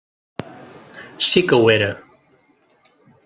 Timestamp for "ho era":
1.61-1.91